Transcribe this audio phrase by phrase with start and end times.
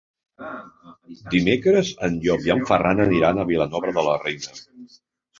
[1.33, 4.57] Dimecres en Llop i en Ferran aniran a Vilanova de la Reina.